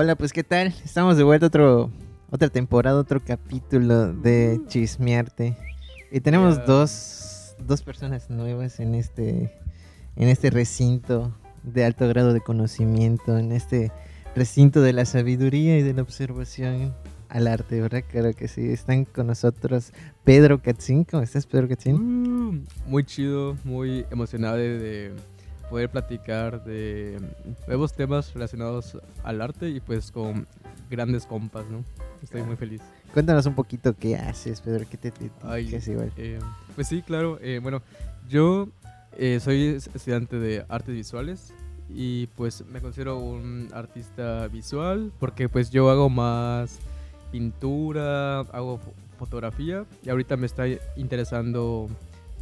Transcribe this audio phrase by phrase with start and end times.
[0.00, 0.68] Hola, pues ¿qué tal?
[0.84, 1.90] Estamos de vuelta otro
[2.30, 5.56] otra temporada, otro capítulo de Chismearte.
[6.12, 6.66] Y tenemos Yeah.
[6.66, 9.52] dos, dos personas nuevas en este
[10.14, 13.90] en este recinto de alto grado de conocimiento, en este
[14.36, 16.94] recinto de la sabiduría y de la observación
[17.28, 18.04] al arte, ¿verdad?
[18.08, 18.70] Claro que sí.
[18.70, 21.02] Están con nosotros Pedro Katzin.
[21.02, 21.96] ¿Cómo estás, Pedro Katzin?
[21.96, 25.12] Uh, muy chido, muy emocionado de, de
[25.70, 27.18] poder platicar de
[27.66, 30.46] nuevos temas relacionados al arte y pues con
[30.90, 31.84] grandes compas, ¿no?
[32.22, 32.80] Estoy muy feliz.
[33.12, 34.84] Cuéntanos un poquito qué haces, Pedro.
[34.90, 36.12] ¿Qué te, te- Ay, qué es igual?
[36.16, 36.38] Eh,
[36.74, 37.38] pues sí, claro.
[37.40, 37.82] eh, bueno,
[38.28, 38.68] yo
[39.16, 41.52] eh, soy es- estudiante de artes visuales
[41.90, 46.78] y pues me considero un artista visual porque pues yo hago más
[47.32, 50.64] pintura, hago fo- fotografía y ahorita me está
[50.96, 51.88] interesando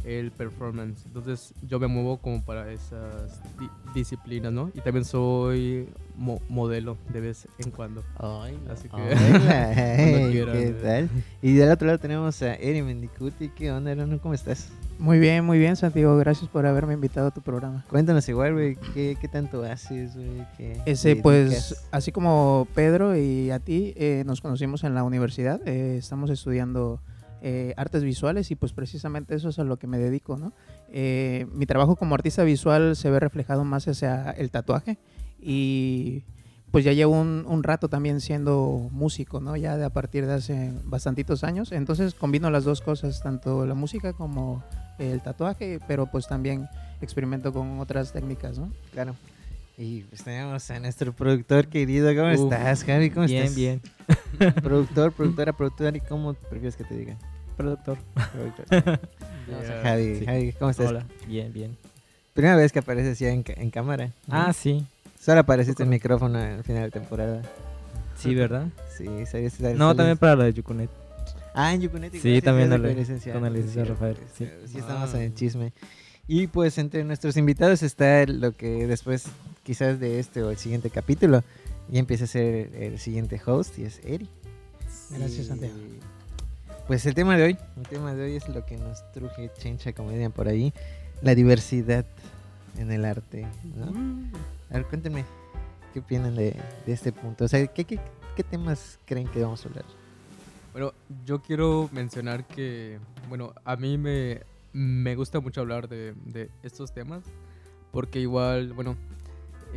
[0.07, 1.03] el performance.
[1.05, 4.71] Entonces yo me muevo como para esas di- disciplinas, ¿no?
[4.73, 8.03] Y también soy mo- modelo de vez en cuando.
[8.71, 10.73] Así que Hola, hey, quieran, ¿qué eh.
[10.81, 11.09] tal?
[11.41, 13.49] Y del otro lado tenemos a Eri Mendicuti.
[13.49, 14.19] ¿Qué onda, hermano?
[14.21, 14.69] ¿Cómo estás?
[14.99, 16.17] Muy bien, muy bien, Santiago.
[16.17, 17.85] Gracias por haberme invitado a tu programa.
[17.89, 20.43] Cuéntanos igual, güey, ¿qué, qué tanto haces, güey?
[20.57, 25.61] ¿Qué Ese, pues, así como Pedro y a ti, eh, nos conocimos en la universidad.
[25.67, 26.99] eh, estamos estudiando
[27.41, 30.53] eh, artes visuales y pues precisamente eso es a lo que me dedico, ¿no?
[30.89, 34.97] Eh, mi trabajo como artista visual se ve reflejado más hacia el tatuaje
[35.39, 36.23] y
[36.71, 39.55] pues ya llevo un, un rato también siendo músico, ¿no?
[39.55, 41.71] Ya de a partir de hace bastantitos años.
[41.71, 44.63] Entonces combino las dos cosas, tanto la música como
[44.99, 46.67] el tatuaje, pero pues también
[47.01, 48.71] experimento con otras técnicas, ¿no?
[48.91, 49.15] Claro.
[49.77, 52.09] Y pues tenemos a nuestro productor querido.
[52.15, 53.11] ¿Cómo Uf, estás, Javi?
[53.11, 53.55] ¿Cómo bien, estás?
[53.55, 53.81] bien.
[54.63, 55.97] Productor, productora, productora.
[55.97, 57.15] ¿Y cómo prefieres que te diga?
[57.55, 57.97] Productor.
[58.33, 58.65] Productor.
[59.83, 60.15] Javi.
[60.19, 60.25] Sí.
[60.25, 60.87] Javi, ¿cómo estás?
[60.87, 61.05] Hola.
[61.27, 61.77] Bien, bien.
[62.33, 64.11] Primera vez que apareces ya en, en cámara.
[64.29, 64.85] Ah, sí.
[65.19, 67.41] Solo apareciste en micrófono al final de temporada.
[68.17, 68.67] Sí, ¿verdad?
[68.95, 70.89] Sí, sales- No, también para la de Yucunet.
[71.53, 72.13] Ah, en Yucunet.
[72.13, 73.39] Sí, también con con el el- licenciado.
[73.39, 74.47] con el licenciado Sí, Rafael, sí.
[74.67, 75.17] Sí, estamos Ah.
[75.17, 75.73] en el chisme.
[76.27, 79.25] Y pues entre nuestros invitados está lo que después,
[79.63, 81.43] quizás de este o el siguiente capítulo,
[81.89, 84.29] ya empieza a ser el siguiente host y es Eri.
[85.09, 85.75] Gracias, Y, Santiago.
[86.87, 89.93] Pues el tema de hoy, el tema de hoy es lo que nos truje Chencha,
[89.93, 90.73] como dirían por ahí,
[91.21, 92.05] la diversidad
[92.77, 93.45] en el arte.
[93.75, 93.87] ¿no?
[94.69, 95.25] A ver, cuéntenme,
[95.93, 96.55] ¿qué opinan de,
[96.85, 97.45] de este punto?
[97.45, 97.99] O sea, ¿qué, qué,
[98.35, 99.85] qué temas creen que vamos a hablar?
[100.71, 100.93] Bueno,
[101.25, 104.41] yo quiero mencionar que, bueno, a mí me,
[104.73, 107.23] me gusta mucho hablar de, de estos temas,
[107.91, 108.95] porque igual, bueno,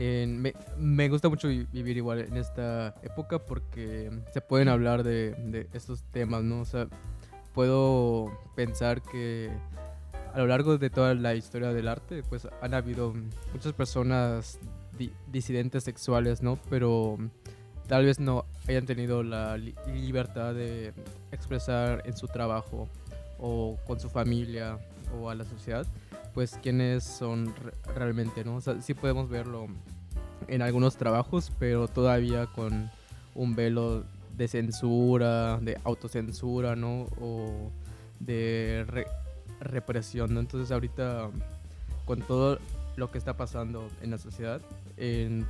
[0.00, 5.02] en- me, me gusta mucho vi- vivir igual en esta época porque se pueden hablar
[5.02, 6.60] de, de estos temas, ¿no?
[6.62, 6.88] O sea,
[7.54, 9.50] puedo pensar que
[10.32, 13.12] a lo largo de toda la historia del arte, pues han habido
[13.52, 14.58] muchas personas
[14.96, 16.58] di- disidentes sexuales, ¿no?
[16.70, 17.18] Pero
[17.88, 20.92] tal vez no hayan tenido la li- libertad de
[21.32, 22.88] expresar en su trabajo
[23.38, 24.78] o con su familia
[25.20, 25.84] o a la sociedad,
[26.34, 28.56] pues quiénes son re- realmente, ¿no?
[28.56, 29.66] O sea, sí podemos verlo
[30.48, 32.90] en algunos trabajos, pero todavía con
[33.34, 34.04] un velo
[34.36, 37.02] de censura, de autocensura, ¿no?
[37.20, 37.70] O
[38.20, 39.06] de re-
[39.60, 40.40] represión, ¿no?
[40.40, 41.28] Entonces ahorita
[42.06, 42.58] con todo
[42.96, 44.60] lo que está pasando en la sociedad,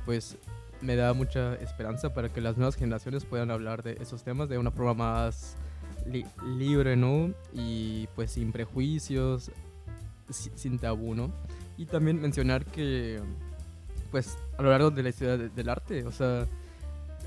[0.05, 0.37] pues
[0.81, 4.57] me da mucha esperanza para que las nuevas generaciones puedan hablar de esos temas de
[4.57, 5.55] una forma más
[6.05, 6.25] li-
[6.57, 7.31] libre, ¿no?
[7.53, 9.51] Y pues sin prejuicios,
[10.33, 11.31] sin tabú, ¿no?
[11.77, 13.19] Y también mencionar que,
[14.11, 16.45] pues, a lo largo de la historia de- del arte, o sea,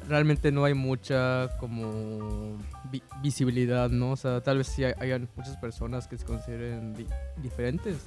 [0.09, 2.59] realmente no hay mucha como
[2.93, 4.12] vi- visibilidad, ¿no?
[4.12, 7.06] O sea, tal vez sí hay- hayan muchas personas que se consideren di-
[7.43, 8.06] diferentes,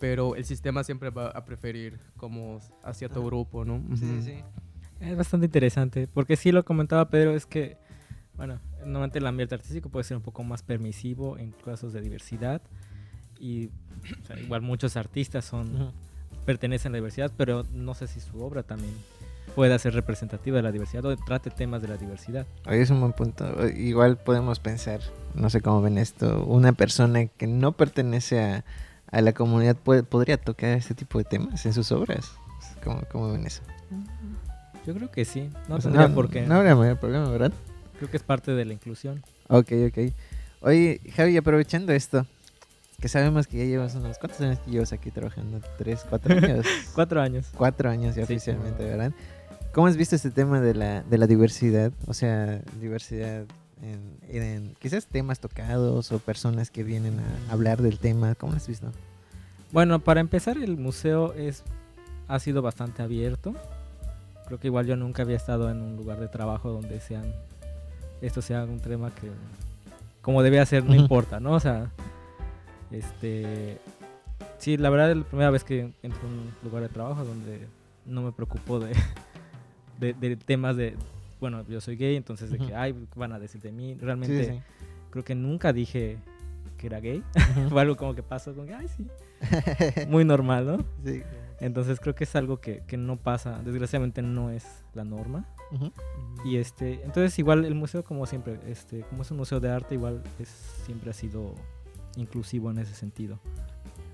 [0.00, 3.76] pero el sistema siempre va a preferir como a cierto grupo, ¿no?
[3.76, 3.96] Ujú.
[5.00, 7.76] Es bastante interesante, porque sí lo comentaba Pedro, es que,
[8.34, 12.62] bueno, normalmente el ambiente artístico puede ser un poco más permisivo en casos de diversidad
[13.40, 13.66] y
[14.22, 15.92] o sea, igual muchos artistas son
[16.44, 18.92] pertenecen a la diversidad, pero no sé si su obra también
[19.54, 22.46] pueda ser representativa de la diversidad o trate temas de la diversidad.
[22.66, 23.66] Oye, es un buen punto.
[23.68, 25.00] Igual podemos pensar,
[25.34, 28.64] no sé cómo ven esto, una persona que no pertenece a,
[29.10, 32.32] a la comunidad puede- podría tocar este tipo de temas en sus obras.
[32.84, 33.62] ¿Cómo, cómo ven eso?
[34.86, 36.42] Yo creo que sí, no O sea, tendría por qué.
[36.46, 37.52] No habría mayor problema, ¿verdad?
[37.98, 39.22] Creo que es parte de la inclusión.
[39.48, 40.12] Ok, ok.
[40.60, 42.26] Oye, Javi, aprovechando esto,
[43.00, 44.18] que sabemos que ya llevas unos...
[44.18, 45.60] ¿Cuántos años que llevas aquí trabajando?
[45.78, 46.66] ¿Tres, cuatro años?
[46.94, 47.46] Cuatro años.
[47.56, 48.34] cuatro años ya Sí.
[48.34, 49.12] oficialmente, ¿verdad?
[49.72, 51.92] ¿Cómo has visto este tema de la, de la diversidad?
[52.06, 53.44] O sea, diversidad
[53.82, 58.34] en, en quizás temas tocados o personas que vienen a hablar del tema.
[58.34, 58.90] ¿Cómo lo has visto?
[59.72, 61.62] Bueno, para empezar, el museo es
[62.28, 63.54] ha sido bastante abierto
[64.46, 67.32] creo que igual yo nunca había estado en un lugar de trabajo donde sean
[68.20, 69.28] esto sea un tema que
[70.22, 71.52] como debía ser no importa, ¿no?
[71.52, 71.90] O sea,
[72.90, 73.78] este
[74.58, 77.66] sí, la verdad es la primera vez que entro a un lugar de trabajo donde
[78.04, 78.94] no me preocupo de,
[80.00, 80.96] de, de temas de
[81.40, 83.94] bueno, yo soy gay, entonces de que ay, ¿qué van a decir de mí?
[83.94, 84.60] Realmente sí,
[85.10, 86.18] creo que nunca dije
[86.78, 87.22] que era gay.
[87.34, 87.60] sí.
[87.68, 89.06] Fue algo como que pasó, como que ay, sí,
[90.08, 90.84] muy normal, ¿no?
[91.04, 91.22] Sí.
[91.60, 95.46] Entonces creo que es algo que, que no pasa, desgraciadamente no es la norma.
[96.44, 99.94] Y este, entonces igual el museo como siempre, este, como es un museo de arte,
[99.94, 100.48] igual es,
[100.84, 101.54] siempre ha sido
[102.16, 103.38] inclusivo en ese sentido.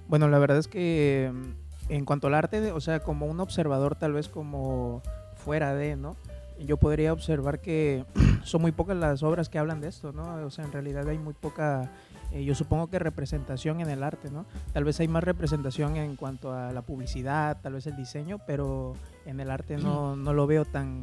[0.09, 3.97] Bueno, la verdad es que mm, en cuanto al arte, o sea, como un observador
[3.97, 5.03] tal vez como
[5.37, 6.17] fuera de, ¿no?
[6.59, 8.05] Yo podría observar que
[8.45, 10.35] son muy pocas las obras que hablan de esto, ¿no?
[10.45, 11.91] O sea, en realidad hay muy poca,
[12.31, 14.47] eh, yo supongo que representación en el arte, ¿no?
[14.73, 18.95] Tal vez hay más representación en cuanto a la publicidad, tal vez el diseño, pero
[19.27, 21.03] en el arte no, no lo veo tan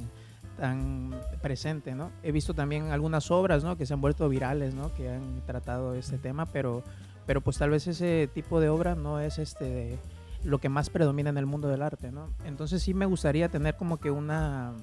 [0.59, 2.11] tan presente, ¿no?
[2.21, 3.77] He visto también algunas obras, ¿no?
[3.77, 4.93] Que se han vuelto virales, ¿no?
[4.93, 6.83] Que han tratado este tema, pero
[7.25, 9.99] pero pues tal vez ese tipo de obra no es este
[10.43, 12.29] lo que más predomina en el mundo del arte, ¿no?
[12.43, 14.73] Entonces sí me gustaría tener como que una,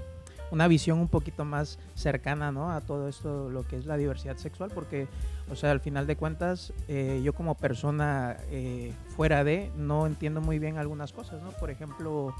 [0.52, 2.70] una visión un poquito más cercana, ¿no?
[2.70, 5.08] A todo esto, lo que es la diversidad sexual, porque,
[5.50, 10.40] o sea, al final de cuentas, eh, yo como persona eh, fuera de, no entiendo
[10.40, 11.50] muy bien algunas cosas, ¿no?
[11.50, 12.32] Por ejemplo,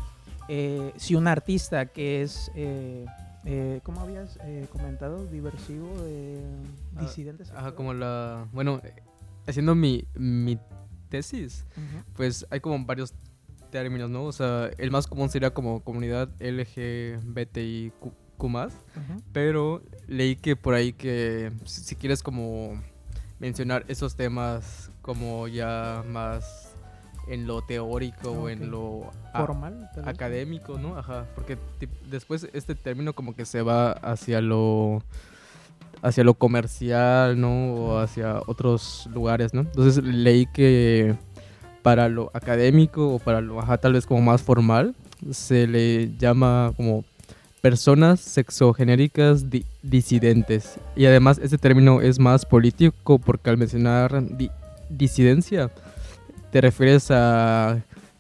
[0.49, 2.53] eh, si un artista que es...
[3.47, 5.25] Eh, ¿Cómo habías eh, comentado?
[5.27, 6.41] Diversivo, eh,
[6.97, 7.45] Ah, disidente.
[7.55, 8.47] Ajá, como la...
[8.53, 8.81] Bueno,
[9.47, 10.59] haciendo mi, mi
[11.09, 11.65] tesis,
[12.15, 13.15] pues hay como varios
[13.71, 14.25] términos, ¿no?
[14.25, 17.93] O sea, el más común sería como comunidad LGBTIQ+,
[18.39, 19.23] Ujú.
[19.33, 22.83] pero leí que por ahí que si si quieres como
[23.39, 26.66] mencionar esos temas como ya más
[27.29, 28.51] en lo teórico o Ok.
[28.51, 29.91] en lo Formal.
[30.05, 30.97] académico, ¿no?
[30.97, 31.59] Ajá, porque
[32.11, 35.03] después este término como que se va hacia lo
[36.03, 37.75] hacia lo comercial, ¿no?
[37.75, 39.63] O hacia otros lugares, ¿no?
[39.63, 41.17] Entonces leí que
[41.83, 44.95] para lo académico o para lo, ajá, tal vez como más formal,
[45.31, 47.05] se le llama como
[47.63, 50.79] personas sexogenéricas di- disidentes.
[50.95, 54.51] Y además este término es más político porque al mencionar di-
[54.91, 55.71] disidencia
[56.51, 57.79] te refieres a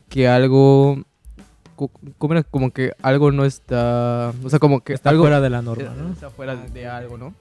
[0.08, 1.04] que algo
[2.18, 2.42] ¿cómo era?
[2.42, 5.84] como que algo no está, o sea, como que Está algo fuera de la norma,
[5.84, 6.12] eh, ¿no?
[6.12, 7.18] está fuera de algo.
[7.18, 7.34] ¿no?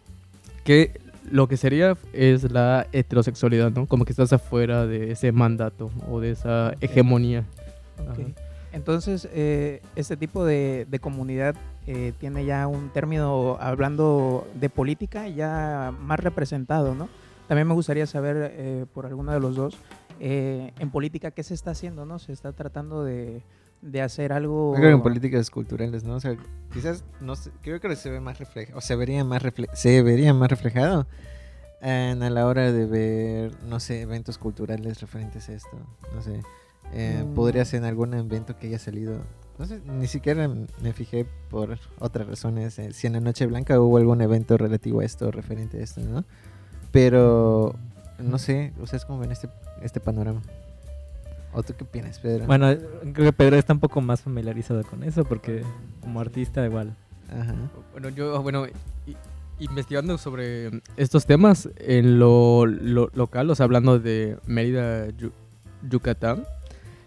[0.64, 1.00] Que
[1.32, 3.88] lo que sería es la heterosexualidad, ¿no?
[3.88, 7.46] Como que estás afuera de ese mandato o de esa hegemonía.
[8.72, 11.56] Entonces, eh, este tipo de, de comunidad
[11.88, 17.08] eh, tiene ya un término, hablando de política, ya más representado, ¿no?
[17.48, 19.78] También me gustaría saber eh, por alguno de los dos,
[20.20, 22.20] eh, en política, ¿qué se está haciendo, no?
[22.20, 23.44] Se está tratando de,
[23.82, 24.74] de hacer algo...
[24.76, 26.16] Creo que en políticas culturales, ¿no?
[26.16, 26.36] O sea,
[26.74, 30.02] quizás, no sé, creo que se ve más reflejado, o se vería más, refle- se
[30.02, 31.08] vería más reflejado
[31.82, 35.78] en, a la hora de ver, no sé, eventos culturales referentes a esto.
[36.14, 36.42] No sé,
[36.94, 37.34] eh, Mm.
[37.34, 39.20] podría ser en algún evento que haya salido.
[39.58, 42.78] No sé, ni siquiera me fijé por otras razones.
[42.80, 46.02] eh, si en la Noche Blanca hubo algún evento relativo a esto, referente a esto,
[46.02, 46.26] ¿no?
[46.92, 47.76] Pero,
[48.20, 49.50] no sé, ¿ustedes cómo ven este,
[49.86, 50.42] este panorama?
[51.54, 52.46] ¿O tú qué opinas, Pedro?
[52.48, 52.80] Bueno, eh,
[53.14, 55.64] creo que Pedro está un poco más familiarizado con eso porque
[56.02, 56.94] como artista igual.
[57.32, 57.56] Ajá.
[57.94, 58.66] Bueno, yo, bueno,
[59.60, 65.32] investigando sobre estos temas en lo, lo- local, o sea, hablando de Mérida, Yu-
[65.90, 66.44] Yucatán,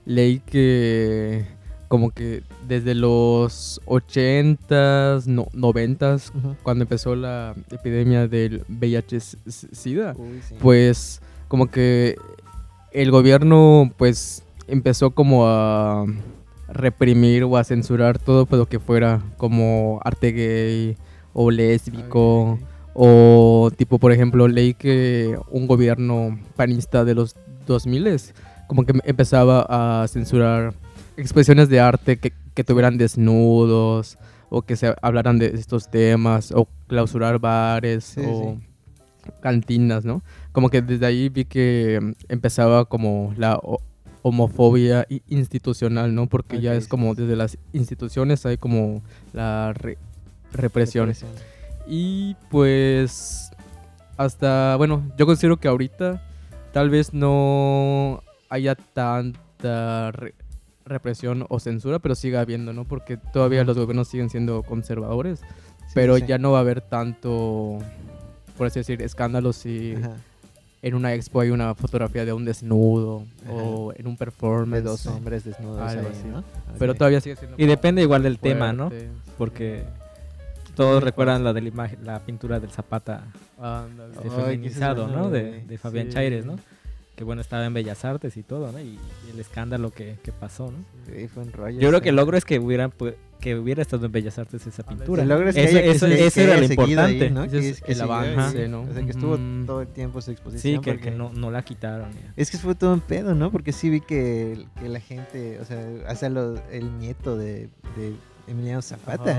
[0.06, 1.44] leí que
[1.88, 6.56] como que desde los 80s, no, 90s, Ujú.
[6.62, 10.54] cuando empezó la epidemia del VIH-Sida, sí.
[10.60, 12.16] pues como que
[12.92, 16.04] el gobierno pues empezó como a
[16.68, 20.96] reprimir o a censurar todo pues, lo que fuera como arte gay
[21.32, 22.58] o lésbico
[22.94, 28.20] o tipo por ejemplo leí que un gobierno panista de los 2000
[28.66, 30.74] como que empezaba a censurar
[31.16, 34.18] expresiones de arte que, que tuvieran desnudos
[34.50, 39.32] o que se hablaran de estos temas o clausurar bares Sí, o sí.
[39.40, 40.22] cantinas, ¿no?
[40.52, 43.80] Como que desde ahí vi que mm, empezaba como la ho-
[44.22, 46.26] homofobia institucional, ¿no?
[46.26, 49.02] Porque ya es como desde las instituciones hay como
[49.32, 49.98] la re-
[50.52, 51.06] represión.
[51.06, 51.30] Represión.
[51.86, 53.50] Y pues
[54.16, 56.22] hasta, bueno, yo considero que ahorita
[56.72, 60.34] tal vez no haya tanta re-
[60.84, 62.84] represión o censura, pero sigue habiendo, ¿no?
[62.84, 66.24] Porque todavía los gobiernos siguen siendo conservadores, Sí, pero sí.
[66.26, 67.78] ya no va a haber tanto,
[68.58, 70.16] por así decir, escándalos y Ajá.
[70.82, 73.52] En una expo hay una fotografía de un desnudo Ajá.
[73.52, 74.84] o en un De performance.
[74.84, 75.80] dos hombres desnudos.
[75.80, 76.28] Algo ahí, así.
[76.28, 76.44] ¿no?
[76.78, 77.56] Pero todavía sigue siendo.
[77.60, 78.90] Y depende igual del tema, ¿no?
[79.36, 79.84] Porque
[80.76, 83.24] todos recuerdan la de la, imagen, la pintura del Zapata
[84.22, 85.30] de feminizado, ¿no?
[85.30, 86.12] De, de Fabián Sí.
[86.12, 86.56] Chaires, ¿no?
[87.16, 88.78] Que bueno, estaba en Bellas Artes y todo, ¿no?
[88.78, 90.78] Y, y el escándalo que, que pasó, ¿no?
[91.12, 91.80] Sí, fue un rollo.
[91.80, 92.92] Yo creo que el logro es que hubieran
[93.40, 95.22] que hubiera estado en Bellas Artes esa pintura.
[95.22, 97.30] El logro es que Eso- haya- que eso- se- eso que era lo ahí, importante.
[97.30, 97.48] ¿no?
[97.48, 98.68] Que es que el avance.
[98.68, 98.82] ¿no?
[98.82, 99.64] O sea, que estuvo Ujú.
[99.66, 100.82] todo el tiempo su exposición.
[100.84, 102.12] Sí, que, no, no la quitaron.
[102.12, 102.32] ya.
[102.36, 103.50] Es que fue todo un pedo, ¿no?
[103.52, 108.14] Porque sí vi que, que la gente, o sea, hasta lo- el nieto de, de
[108.48, 109.36] Emiliano Zapata,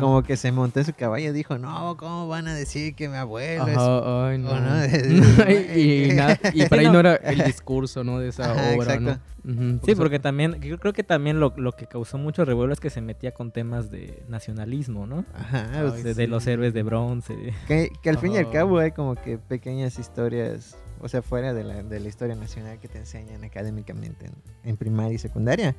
[0.00, 3.08] como que se montó en su caballo y dijo, no, ¿cómo van a decir que
[3.08, 4.50] mi abuelo es Ajá, ay, no.
[4.50, 4.84] o no,
[5.76, 8.18] y, y nada- y para ahí no era el discurso, ¿no?
[8.18, 9.20] De esa Ajá, obra, exacto.
[9.44, 9.80] ¿no?
[9.84, 12.90] Sí, porque también, yo creo que también lo, lo que causó mucho revuelo es que
[12.90, 15.24] se metía con temas de nacionalismo, ¿no?
[15.34, 17.52] Ajá, sea, De, de los héroes de bronce.
[17.66, 21.52] que, que al fin y al cabo hay como que pequeñas historias, o sea, fuera
[21.54, 25.74] de la, de la historia nacional que te enseñan académicamente en, en primaria y secundaria.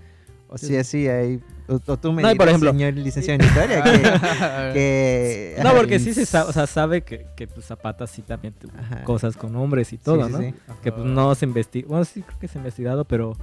[0.54, 2.94] O Sí, sea, sí hay, o, o tú me No, y por dirás, ejemplo- señor
[2.94, 3.92] licenciado en historia, que...
[4.74, 8.54] que- No, porque sí se sabe, o sea, sabe que, que pues, Zapata sí también
[8.54, 9.04] tuvo Ajá.
[9.04, 10.38] cosas con hombres y Sí, todo, sí, ¿no?
[10.40, 10.54] sí.
[10.84, 13.36] Que pues no se investiga, bueno, sí creo que se ha investigado, pero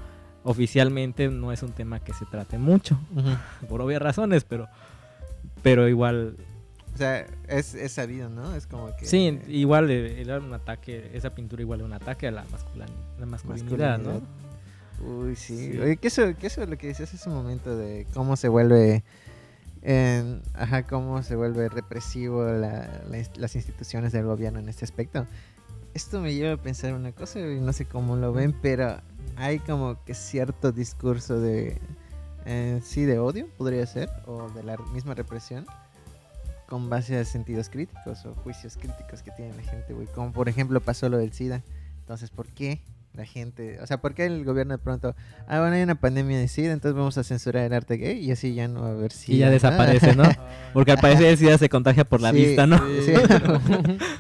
[0.45, 2.99] oficialmente no es un tema que se trate mucho,
[3.69, 4.69] por obvias razones, pero
[5.63, 6.37] pero igual,
[6.95, 8.55] O sea, es, es sabido, ¿no?
[8.55, 9.05] Es como que...
[9.05, 13.19] sí, igual eh, era un ataque, esa pintura igual era un ataque a la, masculin-
[13.19, 14.23] la masculinidad, ¿no?
[15.01, 15.73] Uy, sí.
[15.73, 15.79] Sí.
[15.79, 18.49] Oye, ¿qué eso, qué eso es lo que decías hace un momento de cómo se
[18.49, 19.03] vuelve...
[19.83, 24.85] en- ajá, cómo se vuelve represivo la- la ins- las instituciones del gobierno en este
[24.85, 25.27] aspecto.
[25.95, 29.01] Esto me lleva a pensar una cosa y no sé cómo lo ven, pero
[29.37, 31.79] hay como que cierto discurso de...
[32.45, 35.67] eh, sí, de odio, podría ser, o de la misma represión,
[36.69, 40.07] con base a sentidos críticos o juicios críticos que tiene la gente, güey.
[40.09, 41.63] Como por ejemplo pasó lo del SIDA.
[42.01, 42.81] Entonces, ¿por qué
[43.15, 45.17] la gente, o sea, por qué el gobierno de pronto,
[45.49, 48.31] ah, bueno, hay una pandemia de SIDA, entonces vamos a censurar el arte gay y
[48.31, 49.35] así ya no va a haber SIDA?
[49.35, 49.53] Y ya ¿no?
[49.53, 50.25] desaparece, ¿no?
[50.73, 52.79] Porque al parecer el SIDA se contagia por la Sí, vista, ¿no?
[53.05, 53.13] Sí.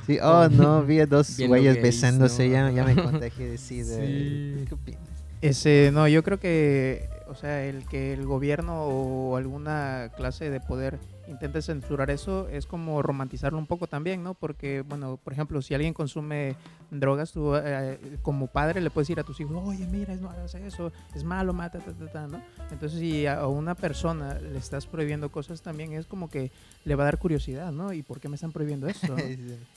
[0.07, 2.53] Sí, oh no, vi a dos güeyes besándose, ¿no?
[2.53, 3.97] ya, ya me contagié de SIDA.
[3.97, 4.65] Sí.
[4.69, 5.01] ¿Qué opinas?
[5.41, 10.61] Ese, no, yo creo que, o sea, el que el gobierno o alguna clase de
[10.61, 10.99] poder
[11.31, 14.35] intente censurar eso es como romantizarlo un poco también, ¿no?
[14.35, 16.57] Porque, bueno, por ejemplo, si alguien consume
[16.91, 20.55] drogas, tú eh, como padre le puedes decir a tus hijos, oye, mira, no hagas
[20.57, 22.43] eso, es malo, mata, ta, ta, ta", ¿no?
[22.71, 26.51] Entonces, si a una persona le estás prohibiendo cosas, también es como que
[26.85, 27.93] le va a dar curiosidad, ¿no?
[27.93, 29.17] ¿Y por qué me están prohibiendo esto?
[29.17, 29.23] no?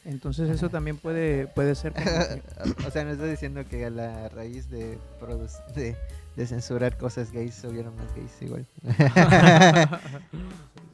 [0.06, 2.06] Entonces, eso también puede, puede ser como
[2.88, 4.98] o sea, nos está diciendo que a la raíz de,
[5.76, 5.96] de,
[6.36, 8.66] de censurar cosas gays hubieron más gays igual.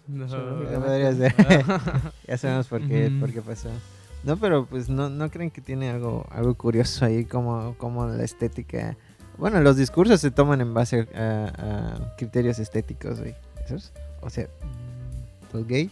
[0.08, 0.26] No.
[0.28, 1.36] Podría ser.
[2.28, 3.20] ya sabemos por qué, Ujú.
[3.20, 3.70] por qué pasó.
[4.24, 8.24] No, pero pues no, no creen que tiene algo, algo curioso ahí como, como la
[8.24, 8.98] estética.
[9.38, 13.36] Bueno, los discursos se toman en base a, a criterios estéticos, güey.
[13.64, 13.94] ¿Esos?
[14.22, 14.48] O sea,
[15.54, 15.92] lo gay,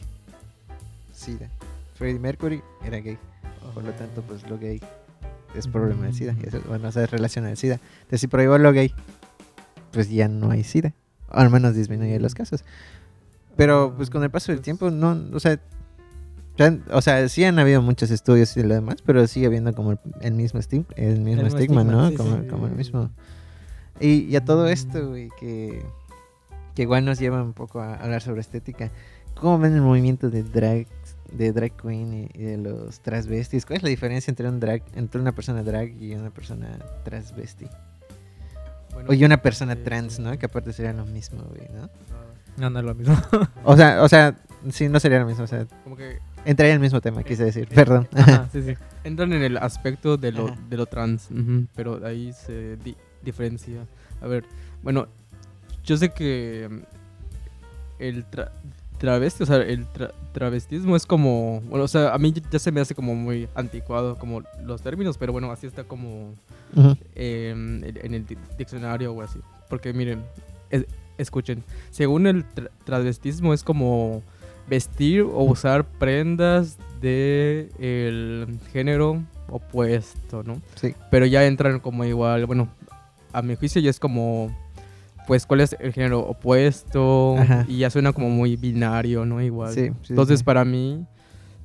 [1.14, 1.48] SIDA.
[1.96, 3.20] Freddie Mercury era gay.
[3.76, 4.82] Por lo tanto, pues lo gay
[5.54, 6.34] es problema del SIDA.
[6.44, 7.76] Y eso, bueno, o sea, es relación al SIDA.
[8.00, 8.92] Entonces, si prohíbo lo gay,
[9.92, 10.94] pues ya no hay SIDA.
[11.30, 12.64] O al menos disminuye los casos.
[13.56, 15.60] Pero pues con el paso del tiempo, no, o sea,
[16.92, 20.00] o sea, sí han habido muchos estudios y lo demás, pero sigue habiendo como el,
[20.22, 22.10] el mismo estigma, el mismo mismo estigma, estigma, ¿no?
[22.10, 22.48] sí, como, sí.
[22.48, 23.10] como el mismo.
[24.00, 25.84] Y, y a todo esto, güey, que,
[26.76, 28.92] que igual nos lleva un poco a hablar sobre estética.
[29.36, 30.88] ¿Cómo ven el movimiento de drag,
[31.32, 33.66] de drag queen y, y de los transvestis?
[33.66, 37.68] ¿Cuál es la diferencia entre un drag, entre una persona drag y una persona transvesti?
[38.98, 40.38] Bueno, O y una persona eh, trans, ¿no?
[40.38, 41.90] Que aparte sería lo mismo, güey, ¿no?
[42.58, 43.16] No, no es lo mismo.
[43.64, 44.36] O sea, o sea,
[44.72, 47.44] sí, no sería lo mismo, o sea, Como que entraría en el mismo tema, quise
[47.46, 48.08] decir, perdón.
[48.16, 48.74] Ajá, sí, sí.
[49.04, 51.30] entran en el aspecto de lo, de lo trans,
[51.76, 53.86] pero ahí se di- diferencia.
[54.22, 54.46] A ver,
[54.82, 55.08] bueno,
[55.84, 56.68] yo sé que
[58.00, 58.52] el tra-
[58.98, 62.72] travesti, o sea, el tra- travestismo es como, bueno, o sea, a mí ya se
[62.72, 66.34] me hace como muy anticuado como los términos, pero bueno, así está como
[67.16, 69.40] eh, en el di- diccionario o así.
[69.70, 70.24] Porque miren,
[70.70, 70.86] es-
[71.18, 74.22] escuchen, según el tra- travestismo es como
[74.70, 80.62] vestir o usar prendas de el género opuesto, ¿no?
[80.76, 80.94] Sí.
[81.12, 82.68] Pero ya entran como igual, bueno,
[83.34, 84.56] a mi juicio ya es como,
[85.28, 87.36] pues, ¿cuál es el género opuesto?
[87.38, 87.66] Ajá.
[87.68, 89.42] Y ya suena como muy binario, ¿no?
[89.42, 89.74] Igual.
[89.74, 90.46] Sí, sí, Entonces, sí.
[90.46, 91.06] para mí,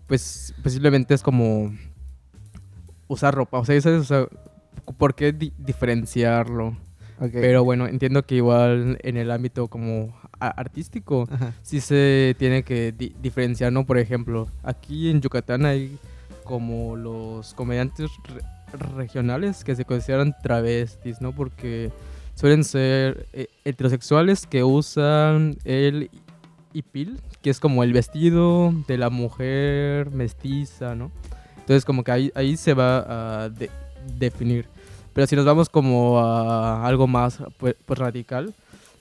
[0.07, 1.73] pues, posiblemente es como
[3.09, 3.59] usar ropa.
[3.59, 4.01] O sea, ¿sabes?
[4.01, 4.27] O sea,
[4.99, 6.77] ¿por qué di- diferenciarlo?
[7.33, 11.53] Pero bueno, entiendo que igual en el ámbito como artístico Ajá.
[11.63, 13.87] sí se tiene que di- diferenciar, ¿no?
[13.87, 15.99] Por ejemplo, aquí en Yucatán hay
[16.43, 18.43] como los comediantes re-
[18.97, 21.31] regionales que se consideran travestis, ¿no?
[21.31, 21.93] Porque
[22.35, 26.11] suelen ser eh, heterosexuales que usan el
[26.73, 31.11] hipil, que es como el vestido de la mujer mestiza, ¿no?
[31.59, 33.71] Entonces como que ahí, ahí se va a de-
[34.19, 34.67] definir.
[35.13, 38.55] Pero si nos vamos como a algo más pues, pues, radical,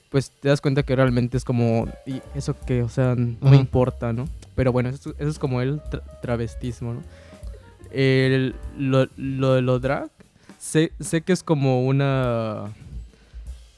[0.10, 4.12] pues te das cuenta que realmente es como, y eso que, o sea, no importa,
[4.12, 4.28] ¿no?
[4.56, 7.02] Pero bueno, eso, eso es como el tra- travestismo, ¿no?
[7.92, 10.10] El, lo, lo de lo drag,
[10.60, 12.72] sé, sé que es como una...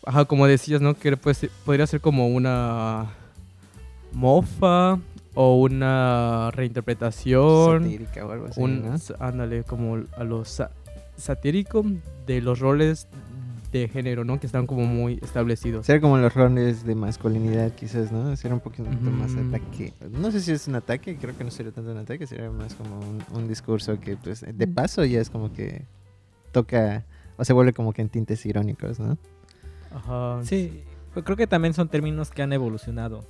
[0.05, 0.93] Ajá, como decías, ¿no?
[0.95, 3.07] Que pues, podría ser como una
[4.11, 4.99] mofa
[5.33, 7.83] o una reinterpretación.
[7.83, 10.71] Satírica o algo así, un, ándale, como a lo sa-
[11.17, 11.83] satírico
[12.27, 13.07] de los roles
[13.71, 14.39] de género, ¿no?
[14.39, 15.87] Que están como muy establecidos.
[15.87, 18.35] Ser como los roles de masculinidad, quizás, ¿no?
[18.35, 19.47] Ser un poquito más Ujú.
[19.47, 19.93] ataque.
[20.11, 22.75] No sé si es un ataque, creo que no sería tanto un ataque, sería más
[22.75, 25.85] como un, un discurso que, pues, de paso ya es como que
[26.51, 27.03] toca,
[27.37, 29.17] o se vuelve como que en tintes irónicos, ¿no?
[29.93, 30.39] Ajá.
[30.43, 30.83] Sí,
[31.13, 33.25] pues creo que también son términos que han evolucionado,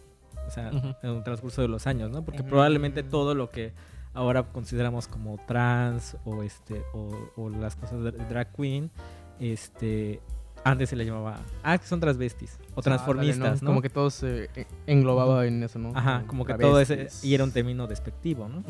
[0.47, 2.23] o sea, en el transcurso de los años, ¿no?
[2.23, 3.73] Porque probablemente todo lo que
[4.13, 8.91] ahora consideramos como trans o este o, o las cosas de drag queen,
[9.39, 10.21] este
[10.63, 13.67] antes se le llamaba, ah, que son transvestis o Ándale, transformistas, ¿no?
[13.67, 14.49] Como que todo se
[14.87, 15.91] englobaba en eso, ¿no?
[15.93, 18.63] Ajá, como que todo ese y era un término despectivo, ¿no?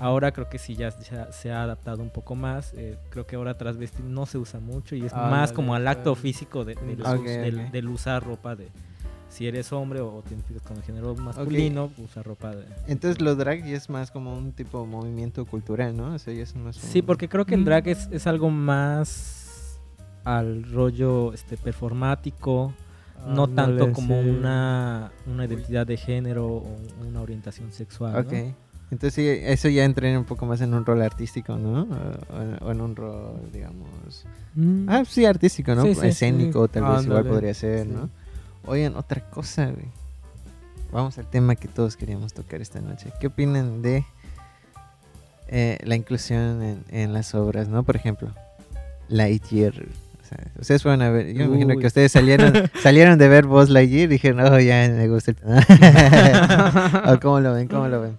[0.00, 2.72] Ahora creo que sí ya, ya se ha adaptado un poco más.
[2.74, 5.86] eh, creo que ahora transvesti no se usa mucho y es Ándale, más como al
[5.88, 8.68] acto físico de, del, usar ropa de
[9.28, 12.64] si eres hombre o te identificas con el género masculino, usa ropa de...
[12.86, 16.14] Entonces lo drag ya es más como un tipo de movimiento cultural, ¿no?
[16.14, 17.64] O sea, ya es más Sí, un- porque creo que el Mm.
[17.64, 19.45] drag es, es algo más
[20.26, 22.74] al rollo este performático,
[23.28, 24.28] no tanto como sí.
[24.28, 28.12] una, una identidad de género o una orientación sexual.
[28.12, 28.18] ¿no?
[28.20, 28.32] Ok.
[28.90, 31.82] Entonces sí, eso ya entra un poco más en un rol artístico, ¿no?
[32.60, 34.26] O, o en- un rol, digamos...
[34.54, 34.88] Mm.
[34.88, 35.82] Ah, sí, artístico, ¿no?
[35.82, 37.86] Sí, sí, Escénico, tal vez igual podría ser.
[37.86, 38.10] ¿no?
[38.64, 39.86] Oigan, otra cosa, güey.
[40.92, 43.12] Vamos al tema que todos queríamos tocar esta noche.
[43.20, 44.04] ¿Qué opinan de
[45.48, 47.82] eh, la inclusión en, en las obras, no?
[47.84, 48.30] Por ejemplo,
[49.08, 49.86] Lightyear.
[50.26, 53.46] O sea, ustedes fueron a ver, yo me imagino que ustedes salieron, salieron de ver
[53.46, 57.02] Buzz Lightyear y dijeron, oh, ya me gusta el tema.
[57.12, 57.68] ¿O ¿Cómo lo ven?
[57.68, 58.18] ¿Cómo lo ven?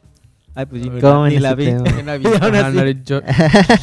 [0.55, 1.65] Ay, pues ¿Cómo ni, ven ni la vi.
[3.03, 3.21] yo,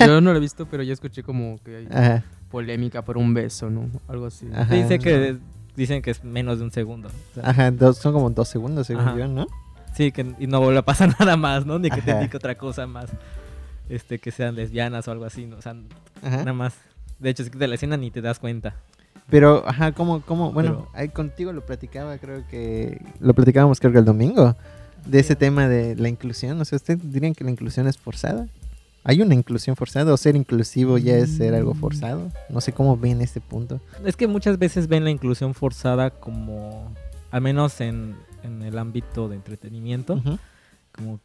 [0.01, 3.35] yo no lo he visto, pero ya escuché como que hay Ajá, polémica por un
[3.35, 3.91] beso, ¿no?
[4.09, 4.49] Algo así.
[4.53, 4.75] Ajá.
[4.75, 5.37] Dice que
[5.77, 7.09] dicen que es menos de un segundo.
[7.09, 9.19] O sea, ajá, dos, son como dos segundos, según Ajá.
[9.19, 9.47] yo, ¿no?
[9.95, 11.79] Sí, que y no vuelve a pasar nada más, ¿no?
[11.79, 13.07] Ni que te indique otra cosa más.
[13.89, 15.59] Este, que sean lesbianas o algo así, ¿no?
[15.59, 15.77] O sea,
[16.23, 16.39] Ajá.
[16.39, 16.75] nada más.
[17.25, 18.75] De hecho, es que de la escena ni te das cuenta.
[19.31, 20.53] Pero, ajá, ¿cómo, cómo?
[20.53, 23.01] Bueno, Pero- ahí contigo lo platicaba, creo que...
[23.19, 24.55] Lo platicábamos creo que el domingo,
[25.07, 26.61] de ese tema de la inclusión.
[26.61, 28.47] O sea, ¿ustedes dirían que la inclusión es forzada?
[29.03, 32.31] ¿Hay una inclusión forzada o ser inclusivo ya es ser algo forzado?
[32.51, 33.81] No sé cómo ven este punto.
[34.05, 36.93] Es que muchas veces ven la inclusión forzada como,
[37.31, 40.23] al menos en, en el ámbito de entretenimiento,
[40.93, 41.21] como,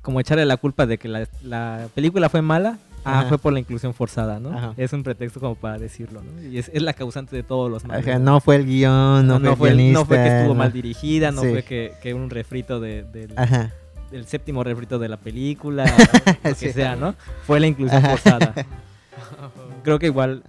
[0.00, 2.78] como echarle la culpa de que la, la película fue mala.
[3.04, 3.28] Ah, Ajá.
[3.30, 4.56] fue por la inclusión forzada, ¿no?
[4.56, 4.74] Ajá.
[4.76, 6.40] Es un pretexto como para decirlo, ¿no?
[6.42, 8.06] Y es, es la causante de todos los males.
[8.06, 10.38] Ajá, no fue el guion, no, no, fue, fue, el el- no fue que guionista,
[10.40, 11.50] estuvo no- mal dirigida, no Sí.
[11.50, 15.86] fue que, que un refrito de, del, séptimo refrito de la película, o
[16.48, 17.14] lo que sea, ¿no?
[17.46, 18.54] Fue la inclusión forzada.
[19.82, 20.42] Creo que igual,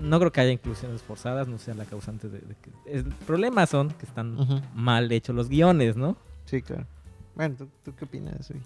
[0.00, 2.70] no creo que haya inclusiones forzadas, no sea la causante de, de que...
[2.92, 4.36] El problema son que están
[4.74, 6.16] mal hechos los guiones, ¿no?
[6.44, 6.84] Sí, claro.
[7.34, 8.50] Bueno, ¿tú, tú qué opinas?
[8.50, 8.60] Uy?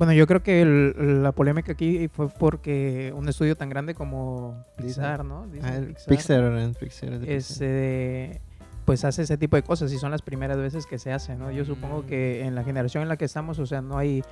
[0.00, 4.64] Bueno, yo creo que el- la polémica aquí fue porque un estudio tan grande como.
[4.78, 5.46] Pixar, ¿no?
[5.48, 6.72] Disney, Ah, Pixar, ¿verdad?
[6.80, 7.36] Pixar es Pixar.
[7.36, 8.40] este,
[8.86, 11.50] pues hace ese tipo de cosas y son las primeras veces que se hace, ¿no?
[11.50, 12.06] Yo supongo Mm.
[12.06, 14.22] que en la generación en la que estamos, o sea, no hay,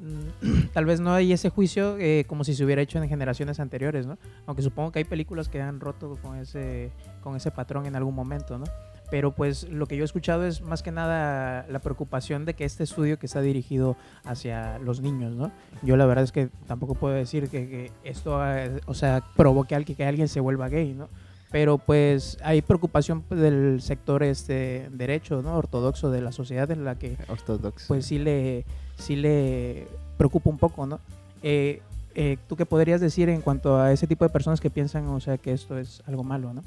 [0.00, 3.58] mm, tal vez no hay ese juicio eh, como si se hubiera hecho en generaciones
[3.58, 4.16] anteriores, ¿no?
[4.46, 8.14] Aunque supongo que hay películas que han roto con ese, con ese patrón en algún
[8.14, 8.66] momento, ¿no?
[9.10, 12.64] Pero pues lo que yo he escuchado es más que nada la preocupación de que
[12.64, 15.50] este estudio que está dirigido hacia los niños, ¿no?
[15.82, 19.74] Yo la verdad es que tampoco puedo decir que, que esto, eh, o sea, provoque
[19.74, 21.08] al que, que alguien se vuelva gay, ¿no?
[21.50, 25.56] Pero pues hay preocupación del sector este derecho, ¿no?
[25.56, 27.88] Ortodoxo de la sociedad en la que Ortodoxo.
[27.88, 28.64] pues sí le,
[28.96, 31.00] sí le preocupa un poco, ¿no?
[31.42, 31.82] Eh,
[32.14, 35.20] eh, ¿Tú qué podrías decir en cuanto a ese tipo de personas que piensan, o
[35.20, 36.62] sea, que esto es algo malo, ¿no?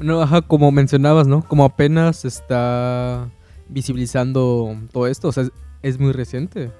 [0.00, 1.42] No, ajá, como mencionabas, ¿no?
[1.46, 3.28] Como apenas está
[3.68, 6.70] visibilizando todo esto, o sea, es, es muy reciente.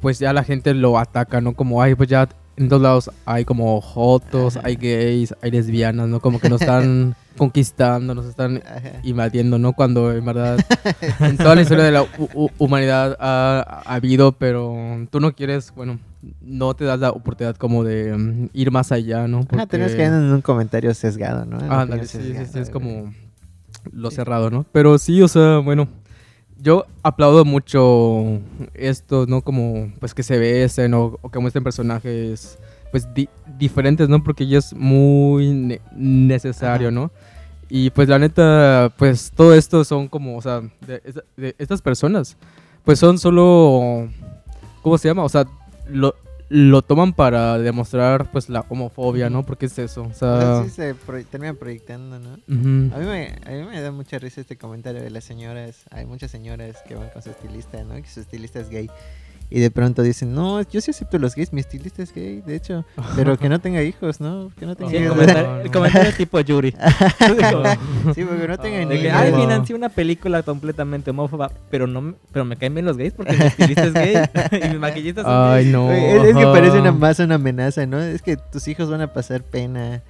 [0.00, 1.54] Pues ya la gente lo ataca, ¿no?
[1.54, 6.20] Como, ay, pues ya en todos lados hay como jotos, hay gays, hay lesbianas, ¿no?
[6.20, 8.62] Como que nos están conquistando, nos están
[9.02, 9.72] invadiendo, ¿no?
[9.72, 10.58] Cuando en verdad
[11.20, 14.76] en toda la historia de la hu- hu- humanidad ha, ha habido, pero
[15.10, 15.98] tú no quieres, bueno,
[16.40, 19.46] no te das la oportunidad como de mm, ir más allá, ¿no?
[19.56, 21.58] Ah, tenemos que ir en un comentario sesgado, ¿no?
[21.68, 23.12] Ah, ándale, sí, sí, sí, es como
[23.92, 24.64] lo cerrado, ¿no?
[24.72, 25.88] Pero sí, o sea, bueno,
[26.58, 28.40] yo aplaudo mucho
[28.74, 29.42] esto, ¿no?
[29.42, 32.58] Como, pues, que se besen o, o que muestren personajes,
[32.90, 34.22] pues, di- diferentes, ¿no?
[34.22, 36.94] Porque ya es muy ne- necesario, Ajá.
[36.94, 37.10] ¿no?
[37.68, 41.82] Y, pues, la neta, pues, todo esto son como, o sea, de, esta- de estas
[41.82, 42.36] personas,
[42.84, 44.08] pues, son solo,
[44.82, 45.24] ¿cómo se llama?
[45.24, 45.44] O sea,
[45.88, 46.14] lo...
[46.50, 49.46] Lo toman para demostrar, pues, la homofobia, ¿no?
[49.46, 50.94] Porque es eso, o sea, sí se
[51.30, 52.34] termina proyectando, ¿no?
[52.34, 52.94] ujú.
[52.94, 55.84] A mí, me, a mí me da mucha risa este comentario de las señoras.
[55.90, 57.94] Hay muchas señoras que van con su estilista, ¿no?
[57.94, 58.90] Que su estilista es gay.
[59.50, 62.56] Y de pronto dicen, no, yo sí acepto los gays, mi estilista es gay, de
[62.56, 62.84] hecho.
[63.14, 64.50] Pero que no tenga hijos, ¿no?
[64.58, 65.10] Que no tenga Sí, hijos.
[65.10, 66.74] comentario, el comentario tipo Yuri.
[68.14, 69.12] Sí, porque no tenga que, niños.
[69.14, 73.12] ay, financié una película completamente homófoba, pero no me- pero me caen bien los gays
[73.12, 74.14] porque mi estilista es gay
[74.64, 75.90] y mi maquillista es Ay, no.
[75.90, 78.00] Es, es que parece una más una amenaza, ¿no?
[78.00, 80.02] Es que tus hijos van a pasar pena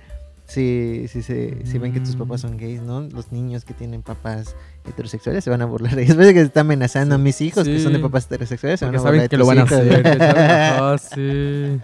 [0.47, 3.01] si, si, se, si ven que tus papás son gays, ¿no?
[3.01, 4.55] Los niños que tienen papás
[4.87, 5.97] heterosexuales se van a burlar.
[5.97, 6.17] de ellos.
[6.19, 8.99] Que se está amenazando a mis hijos que son de papás heterosexuales, se van a
[8.99, 10.03] burlar saben de que lo van a hacer.
[10.03, 11.81] que Ajá, sí.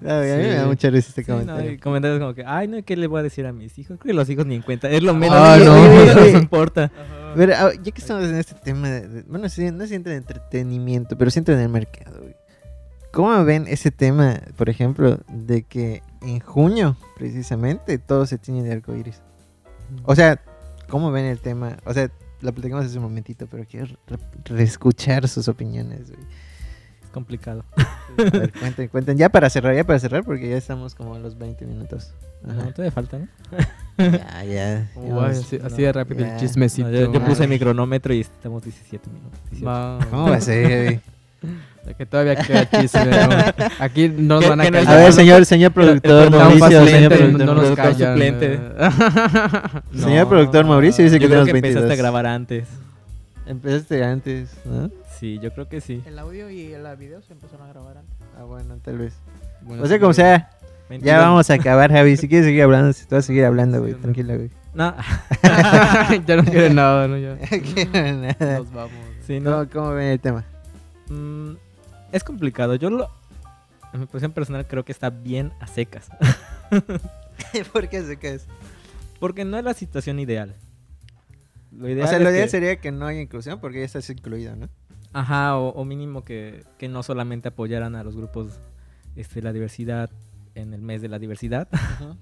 [0.00, 1.80] No, a mí me da mucha risa este Sí, no, comentario.
[1.82, 3.98] comentarios como que, ay, no, ¿qué le voy a decir a mis hijos?
[4.00, 4.88] Creo que los hijos ni en cuenta.
[4.88, 6.26] Es lo menos Ah, que no.
[6.38, 6.90] importa.
[7.36, 11.30] Pero ah, ya que estamos en este tema, de, bueno, no siento de entretenimiento, pero
[11.30, 12.18] siento en el mercado.
[12.20, 12.34] güey.
[13.12, 18.72] ¿Cómo ven ese tema, por ejemplo, de que en junio, precisamente, todo se tiñe de
[18.72, 19.20] arcoíris?
[20.04, 20.40] O sea,
[20.88, 21.76] ¿cómo ven el tema?
[21.84, 22.08] O sea,
[22.40, 26.10] lo platicamos hace un momentito, pero quiero re- reescuchar sus opiniones.
[26.12, 26.22] güey.
[27.02, 27.64] Es complicado.
[28.16, 29.18] A ver, cuenten, cuenten.
[29.18, 32.12] Ya para cerrar, ya para cerrar, porque ya estamos como a los 20 minutos.
[32.44, 32.54] Ajá.
[32.54, 33.26] No, todavía falta, ¿no?
[33.98, 34.90] Ya, ya.
[34.94, 35.24] Vamos.
[35.38, 36.34] así, no, así de rápido ya.
[36.34, 36.88] el chismecito.
[36.88, 39.38] No, yo, yo puse mi cronómetro y estamos 17 minutos.
[39.50, 39.66] 18.
[39.66, 39.98] Va.
[40.10, 40.84] ¿Cómo va a ser?
[40.84, 41.00] güey?
[41.84, 43.06] De que todavía queda chisme.
[43.06, 43.64] ¿no?
[43.84, 44.92] Aquí no nos van a no callar.
[44.92, 48.18] A ver, señor, señor productor el Mauricio, señor productor, no nos productor callan.
[48.20, 48.60] eh.
[49.94, 51.76] Señor productor Mauricio dice que Yo creo tenemos que 22.
[51.76, 52.68] empezaste a grabar antes.
[53.46, 54.90] Empezaste antes, ¿no?
[55.18, 56.02] Sí, yo creo que sí.
[56.06, 58.16] El audio y el video se empezaron a grabar antes.
[58.38, 59.14] Ah, bueno, tal vez.
[59.62, 60.50] Bueno, O sea, como sea,
[60.88, 61.06] 22.
[61.06, 62.16] ya vamos a acabar, Javi.
[62.16, 64.50] Si quieres seguir hablando, si tú vas a seguir hablando, güey, Sí, tranquilo, güey.
[64.72, 64.94] No,
[66.26, 67.18] ya no quiere nada, ¿no?
[67.18, 67.36] Ya.
[67.92, 68.58] Nada.
[68.58, 68.92] Nos vamos.
[69.26, 69.50] sí, no.
[69.50, 70.44] ¿Cómo, ¿Cómo ven el tema?
[71.08, 71.54] Mm,
[72.12, 72.74] es complicado.
[72.74, 73.08] Yo lo.
[73.92, 76.08] En mi posición personal creo que está bien a secas.
[77.72, 78.46] ¿Por qué se caes?
[79.18, 80.54] Porque no es la situación ideal.
[81.72, 83.84] Lo O ideal sea, es lo ideal que- sería que no haya inclusión porque ya
[83.84, 84.68] estás incluido, ¿no?
[85.12, 88.60] Ajá, o, o mínimo que, que no solamente apoyaran a los grupos
[89.16, 90.08] este, la diversidad
[90.54, 91.68] en el mes de la diversidad,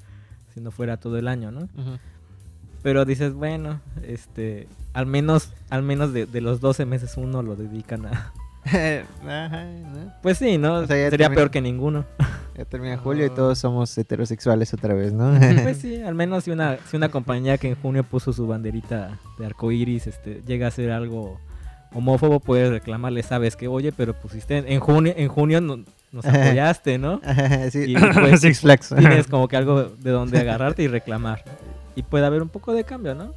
[0.55, 1.69] si no fuera todo el año, ¿no?
[2.83, 7.57] Pero dices, bueno, este, al menos, al menos de, de los 12 meses uno lo
[7.57, 8.33] dedican a...
[8.73, 10.13] Ajá, ¿no?
[10.23, 10.75] Pues sí, ¿no?
[10.75, 12.05] O sea, ya Sería termina- peor que ninguno.
[12.57, 15.31] Ya termina julio y todos somos heterosexuales otra vez, ¿no?
[15.63, 19.19] Pues sí, al menos si una, si una compañía que en junio puso su banderita
[19.39, 21.39] de arcoiris este, llega a ser algo
[21.95, 26.25] homófobo, puedes reclamarle, sabes que, oye, pero pusiste en, en junio, en junio no- nos
[26.27, 27.21] apoyaste, ¿no?
[27.71, 28.89] sí, Y, pues, Six Flags.
[28.97, 31.45] Tienes como que algo de donde agarrarte y reclamar.
[31.95, 33.35] Y puede haber un poco de cambio, ¿no?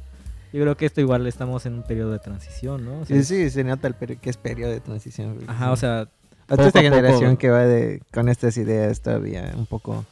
[0.52, 3.00] Yo creo que esto igual estamos en un periodo de transición, ¿no?
[3.00, 5.38] O sea, Sí, sí, se nota el que es periodo de transición.
[5.46, 9.00] Ajá, o sea, A toda poco esta poco- generación que va de con estas ideas
[9.00, 10.04] todavía un poco,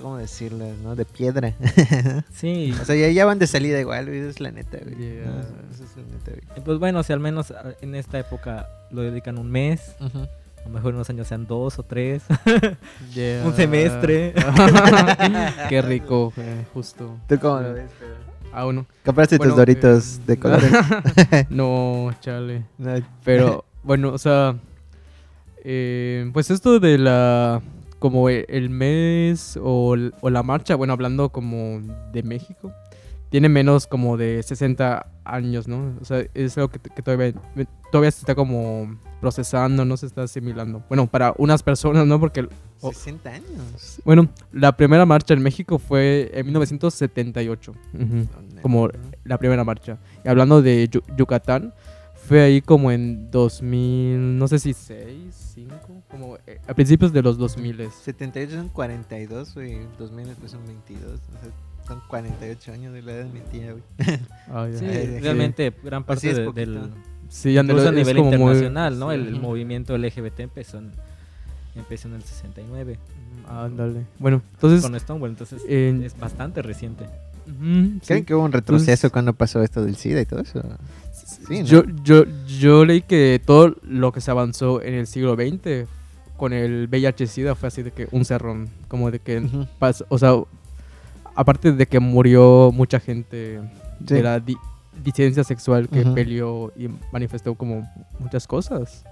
[0.00, 0.94] ¿cómo decirlas, no?
[0.94, 1.52] De piedra.
[2.32, 2.72] sí.
[2.80, 4.96] o sea, ya, ya van de salida igual, esa es la neta, güey.
[4.96, 5.24] Yeah.
[5.24, 6.64] No, esa es la neta, güey.
[6.64, 10.70] Pues bueno, si al menos ah, en esta época lo dedican un mes, a lo
[10.70, 12.22] mejor en unos años sean dos o tres.
[13.14, 13.42] Yeah.
[13.46, 14.32] Un semestre.
[15.68, 17.16] Qué rico, eh, justo.
[17.28, 17.90] ¿Tú cómo lo ves?
[18.58, 18.86] Ah, uno.
[19.04, 20.72] ¿Compraste Bueno, tus doritos eh, de colores?
[21.50, 22.64] No, chale.
[23.22, 24.56] Pero, bueno, o sea,
[25.64, 27.60] eh, pues esto de la,
[27.98, 31.80] como e- el mes o, o la marcha, bueno, hablando como
[32.12, 32.72] de México,
[33.28, 35.94] tiene menos como de 60 años, ¿no?
[36.00, 37.34] O sea, es algo que, que todavía,
[37.90, 40.82] todavía se está como procesando, no se está asimilando.
[40.88, 42.20] Bueno, para unas personas, ¿no?
[42.20, 42.48] Porque,
[42.80, 44.00] o- 60 años.
[44.04, 47.72] bueno, la primera marcha en México fue en 1978.
[47.94, 48.26] Ujú
[48.62, 48.88] como
[49.24, 49.98] la primera marcha.
[50.24, 51.72] Y hablando de Yu- Yucatán,
[52.14, 55.74] fue ahí como en 2000, no sé si 6, 5,
[56.10, 57.88] como eh, a principios de los 2000.
[57.90, 59.78] 78 son 42, güey.
[59.98, 61.04] 2000 después son 22.
[61.04, 61.50] O sea,
[61.86, 63.84] son 48 años de la edad de mi tía, güey.
[64.48, 64.78] Ah, ya.
[64.78, 66.90] Sí, Ay, realmente gran sí parte es de- del...
[67.28, 69.08] Sí, a nivel como muy- internacional, ¿no?
[69.10, 69.14] sí.
[69.16, 70.92] El, el movimiento LGBT empezó en,
[71.74, 72.98] empezó en el 69
[73.48, 74.06] Ándale.
[74.18, 74.82] Bueno, entonces.
[74.82, 77.06] con Stonewall, entonces en- es bastante reciente.
[77.46, 78.22] Ujú, ¿Creen sí.
[78.24, 80.62] que hubo un retroceso cuando pasó esto del SIDA y todo eso?
[81.48, 81.64] Sí, ¿no?
[81.64, 85.88] yo, yo, yo leí que todo lo que se avanzó en el siglo XX
[86.36, 88.68] con el VIH-Sida fue así de que un cerrón.
[88.88, 89.38] Como de que.
[89.38, 89.66] Ujú.
[89.80, 90.34] pas- o sea,
[91.34, 93.60] aparte de que murió mucha gente
[94.06, 94.14] Sí.
[94.14, 94.56] de la di-
[95.02, 96.14] disidencia sexual que Ujú.
[96.14, 99.04] peleó y manifestó como muchas cosas,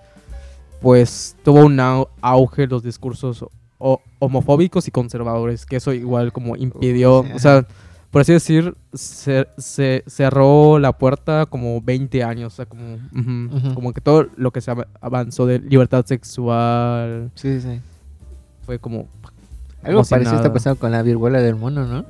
[0.81, 3.44] pues tuvo un au- auge los discursos
[3.79, 7.66] ho- homofóbicos y conservadores, que eso igual como impidió, sí, o sea,
[8.14, 12.96] por así decir, se, se cerró la puerta como 20 años, o sea, como,
[13.74, 17.81] como que todo lo que se av- avanzó de libertad sexual Sí, sí.
[18.64, 19.09] fue como...
[19.83, 22.07] Algo como parecido está pasando con la viruela del mono, ¿no?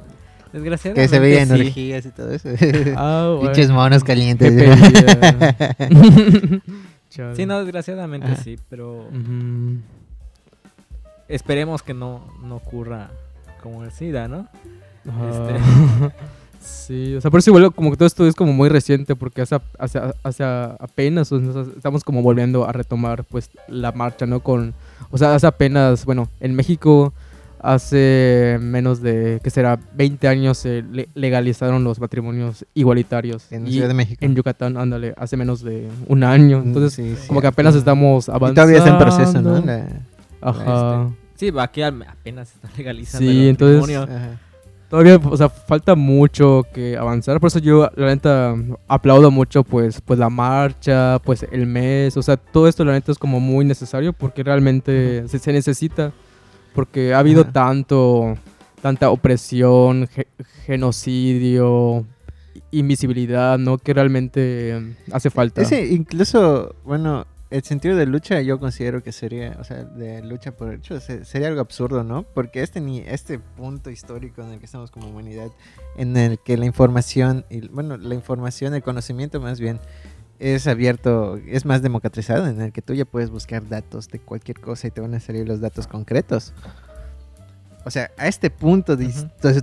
[0.52, 1.02] Desgraciadamente.
[1.02, 1.52] Que se veía sí.
[1.54, 2.48] energías y todo eso.
[2.96, 3.50] Ah, bueno.
[3.50, 4.54] Pinches monos calientes.
[7.34, 8.42] Sí, no, desgraciadamente Ajá.
[8.42, 9.08] sí, pero
[11.28, 13.10] esperemos que no, no ocurra
[13.62, 14.48] como el SIDA, ¿no?
[15.08, 16.12] Ajá.
[16.60, 19.40] Sí, o sea, por eso igual como que todo esto es como muy reciente porque
[19.42, 24.40] hace, hace, hace apenas o sea, estamos como volviendo a retomar pues la marcha, ¿no?
[24.40, 24.74] Con,
[25.10, 27.12] o sea, hace apenas, bueno, en México
[27.60, 29.78] hace menos de, ¿qué será?
[29.94, 33.50] 20 años se le- legalizaron los matrimonios igualitarios.
[33.50, 34.24] En la Y Ciudad de México.
[34.24, 36.62] en Yucatán, ándale, hace menos de un año.
[36.64, 37.28] Entonces, Sí, sí.
[37.28, 38.54] como que apenas estamos Y avanzando.
[38.54, 39.60] todavía está en proceso, ¿no?
[39.64, 39.88] La-
[40.42, 41.10] Ajá.
[41.36, 44.16] Sí, va aquí al- apenas se está legalizando Sí, el entonces- matrimonio.
[44.16, 44.40] Ajá.
[44.94, 47.40] Todavía, o sea, falta mucho que avanzar.
[47.40, 48.54] Por eso yo, la neta,
[48.86, 52.16] aplaudo mucho, pues, pues la marcha, pues el mes.
[52.16, 56.12] O sea, todo esto, la neta, es como muy necesario porque realmente se, se necesita.
[56.76, 58.36] Porque ha habido tanto,
[58.82, 60.28] tanta opresión, ge-
[60.64, 62.04] genocidio,
[62.70, 63.78] invisibilidad, ¿no?
[63.78, 65.62] Que realmente eh, hace falta.
[65.62, 70.52] Ese, incluso, bueno, el sentido de lucha yo considero que sería, o sea, de lucha
[70.56, 72.22] por derechos, se- sería algo absurdo, ¿no?
[72.22, 75.48] Porque este, ni, este punto histórico en el que estamos como humanidad,
[75.96, 79.78] en el que la información, y, bueno, la información, el conocimiento más bien,
[80.40, 84.60] es abierto, es más democratizado, en el que tú ya puedes buscar datos de cualquier
[84.60, 86.52] cosa y te van a salir los datos concretos.
[87.86, 89.12] O sea, a este punto de,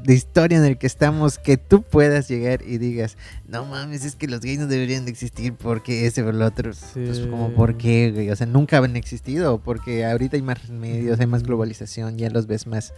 [0.08, 4.28] historia en el que estamos, que tú puedas llegar y digas, no mames, es que
[4.28, 6.74] los gays no deberían de existir porque ese o lo otro.
[6.74, 7.04] Sí.
[7.06, 8.30] Pues como, ¿por qué, güey?
[8.30, 12.46] O sea, nunca han existido, porque ahorita hay más medios, hay más globalización, ya los
[12.46, 12.94] ves más.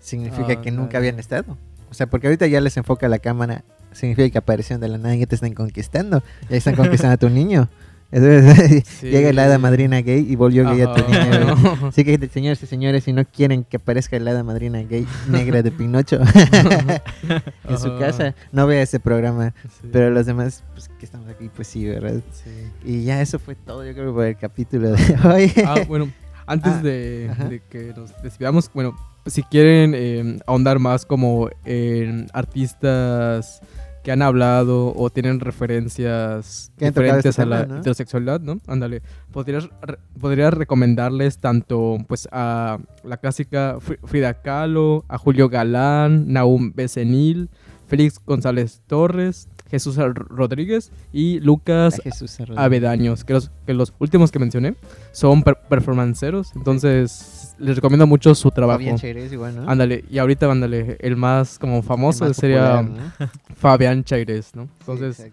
[0.00, 1.58] Significa Ah, que nunca habían estado.
[1.90, 5.14] O sea, porque ahorita ya les enfoca la cámara, significa que aparecieron de la nada
[5.14, 6.22] y ya te están conquistando.
[6.48, 7.68] Ya están conquistando a tu niño.
[8.84, 9.08] Sí.
[9.10, 11.56] llega la hada madrina gay y volvió gay a tu niño.
[11.56, 11.88] güey.
[11.90, 15.62] Así que, señores y señores, si no quieren que aparezca la hada madrina gay negra
[15.62, 16.20] de Pinocho
[17.68, 19.54] en su casa, no vea ese programa.
[19.80, 19.88] Sí.
[19.92, 22.20] Pero los demás, pues que estamos aquí, pues sí, ¿verdad?
[22.32, 22.50] Sí.
[22.84, 25.52] Y ya eso fue todo, yo creo, por el capítulo de hoy.
[25.66, 26.10] Ah, bueno,
[26.46, 28.94] antes Ah, de, que nos despidamos, bueno,
[29.26, 33.60] si quieren eh, ahondar más como en artistas
[34.04, 37.80] que han hablado o tienen referencias diferentes este a la tema, ¿no?
[37.80, 38.60] heterosexualidad, ¿no?
[38.66, 45.48] Ándale, podrías re- podría recomendarles tanto pues a la clásica Fri- Frida Kahlo, a Julio
[45.48, 47.48] Galán, Naum Becenil,
[47.86, 51.94] Félix González Torres, Jesús Rodríguez y Lucas
[52.40, 52.60] Arroyo.
[52.60, 54.74] Avedaños, que los, que los últimos que mencioné
[55.12, 58.78] son per- performanceros, entonces les recomiendo mucho su trabajo.
[58.78, 59.70] Fabián Chairez igual, ¿no?
[59.70, 63.28] Ándale, y ahorita, ándale, el más como famoso más sería popular, ¿no?
[63.56, 64.68] Fabián Chaires, ¿no?
[64.80, 65.30] Entonces,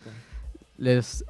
[0.78, 1.26] les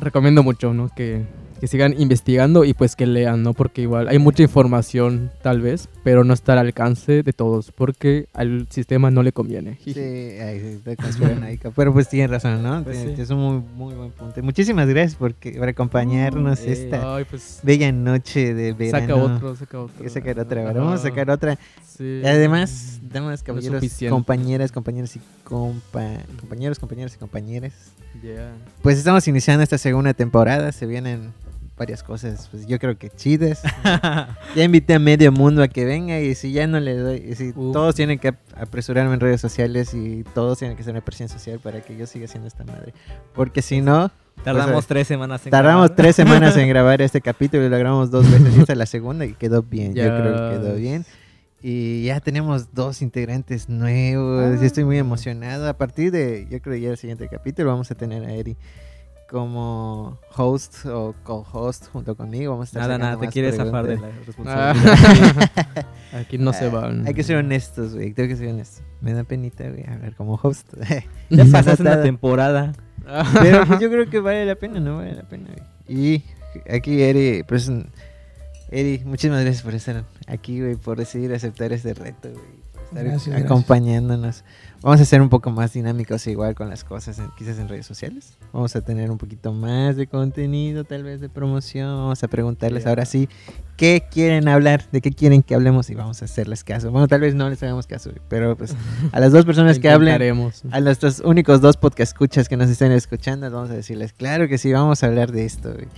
[0.00, 0.88] recomiendo mucho, ¿no?
[0.94, 1.24] Que,
[1.60, 3.54] que sigan investigando y pues que lean, ¿no?
[3.54, 8.28] Porque igual hay mucha información, tal vez, pero no está al alcance de todos, porque
[8.32, 9.78] al sistema no le conviene.
[9.82, 9.94] Sí,
[10.96, 12.82] conspiranoica, Pero pues tienen razón, ¿no?
[12.84, 13.14] Pues sí.
[13.20, 14.42] Es un muy, muy buen punto.
[14.42, 15.34] Muchísimas gracias por,
[15.68, 19.06] acompañarnos Eh, esta Ay, pues bella noche de verano.
[19.06, 20.02] saca otro, saca otro.
[20.02, 20.82] Que sacar otra, ¿verdad?
[20.82, 21.58] Vamos a sacar otra.
[21.84, 22.22] Sí.
[22.24, 26.04] Además, damas, caballeros, compañeras, compañeros y compa
[26.40, 27.72] compañeros, compañeras y compañeras.
[28.22, 28.52] Yeah.
[28.82, 30.72] Pues estamos iniciando esta segunda temporada.
[30.72, 31.32] Se vienen
[31.76, 33.62] varias cosas, pues yo creo que chidas.
[34.56, 37.52] ya invité a medio mundo a que venga y si ya no le doy, si
[37.52, 41.28] todos tienen que ap- apresurarme en redes sociales y todos tienen que hacer una presión
[41.28, 42.94] social para que yo siga haciendo esta madre.
[43.34, 44.10] Porque si no,
[44.44, 45.96] Tardamos Pues, tres semanas en tardamos grabar.
[45.96, 48.84] tres semanas en grabar este capítulo y lo grabamos dos veces y esta es la
[48.86, 49.94] segunda y quedó bien.
[49.94, 50.20] Yo Ya.
[50.20, 51.04] creo que quedó bien.
[51.62, 54.62] Y ya tenemos dos integrantes nuevos.
[54.62, 55.68] y estoy muy emocionado.
[55.68, 58.56] A partir de, yo creo ya el siguiente capítulo vamos a tener a Eri
[59.30, 62.52] como host o co-host junto conmigo.
[62.52, 65.50] Vamos a estar Nada, nada, te quieres zafar de la responsabilidad.
[66.12, 66.18] Ah.
[66.18, 67.06] Aquí no se Ah, van.
[67.06, 68.12] Hay que ser honestos, güey.
[68.12, 68.82] Tengo que ser honesto.
[69.00, 69.84] Me da penita, güey.
[69.86, 70.72] A ver, como host.
[71.30, 72.72] ya Pasa pasaste una temporada.
[73.42, 74.96] Pero pues, yo creo que vale la pena, ¿no?
[74.98, 75.66] Vale la pena, güey.
[75.88, 76.24] Y
[76.70, 77.70] aquí Eri, pues,
[78.70, 83.04] Eri, muchísimas gracias por estar aquí, güey, por decidir aceptar este reto, güey, por estar
[83.04, 84.44] Gracias, gracias.
[84.86, 87.84] Vamos a ser un poco más dinámicos igual con las cosas, en- quizás en redes
[87.86, 88.34] sociales.
[88.52, 91.88] Vamos a tener un poquito más de contenido, tal vez de promoción.
[91.88, 93.28] Vamos a preguntarles ahora sí
[93.76, 96.92] qué quieren hablar, de qué quieren que hablemos y vamos a hacerles caso.
[96.92, 98.76] Bueno, tal vez no les hagamos caso, pero pues
[99.12, 100.22] a las dos personas que hablen,
[100.70, 104.56] a nuestros únicos dos podcast escuchas que nos estén escuchando, vamos a decirles, claro que
[104.56, 105.72] sí, vamos a hablar de esto.
[105.74, 105.88] güey".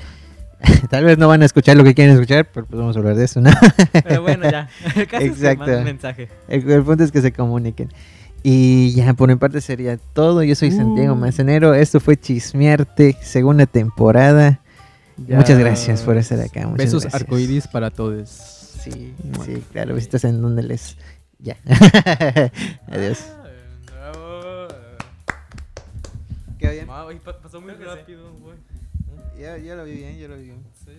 [0.91, 3.17] Tal vez no van a escuchar lo que quieren escuchar, pero pues vamos a hablar
[3.17, 3.51] de eso, ¿no?
[4.03, 4.69] Pero bueno, ya.
[4.97, 5.59] El caso es que Exacto.
[5.61, 6.29] manden un mensaje.
[6.49, 7.91] El, el punto es que se comuniquen.
[8.43, 10.43] Y ya, por mi parte sería todo.
[10.43, 11.17] Yo soy Santiago Uh.
[11.17, 11.75] Manzanero.
[11.75, 14.61] Esto fue Chismearte, segunda temporada.
[15.27, 15.37] Ya.
[15.37, 16.61] Muchas gracias por estar acá.
[16.63, 17.23] Muchas Besos gracias.
[17.23, 18.29] arcoíris para todos.
[18.31, 19.13] Sí,
[19.45, 19.95] sí, claro.
[19.95, 20.97] Visitas en donde les.
[21.41, 21.57] Ya.
[22.91, 23.25] Adiós.
[26.59, 26.87] ¿Qué bien?
[27.43, 28.57] pasó muy rápido, güey.
[29.41, 30.63] Yo, yo lo vi bien, yo lo vi bien.
[30.85, 30.93] Sí.